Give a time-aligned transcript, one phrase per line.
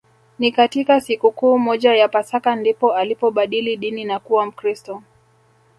[0.39, 5.03] Ni katika sikukuu moja ya Pasaka ndipo alipobadili dini na kuwa Mkristo